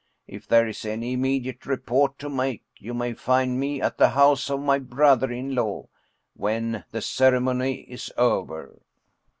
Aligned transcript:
If 0.25 0.47
there 0.47 0.67
is 0.67 0.83
any 0.83 1.13
immediate 1.13 1.67
report 1.67 2.17
to 2.17 2.27
make, 2.27 2.63
you 2.79 2.95
may 2.95 3.13
find 3.13 3.59
me 3.59 3.79
at 3.79 3.99
the 3.99 4.09
house 4.09 4.49
of 4.49 4.59
my 4.59 4.79
brother 4.79 5.31
in 5.31 5.53
law 5.53 5.89
when 6.33 6.85
the 6.89 7.03
ceremony 7.03 7.81
is 7.81 8.11
over." 8.17 8.81